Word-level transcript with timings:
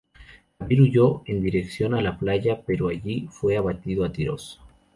Javier 0.57 0.81
huyó 0.81 1.21
en 1.27 1.43
dirección 1.43 1.93
a 1.93 2.01
la 2.01 2.17
playa, 2.17 2.63
pero 2.65 2.87
allí 2.87 3.27
fue 3.29 3.55
abatido 3.55 4.03
a 4.03 4.11
tiros. 4.11 4.59